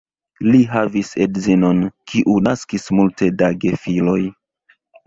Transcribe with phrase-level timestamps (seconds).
[0.45, 4.21] Li havis edzinon, kiu naskis multe da gefiloj.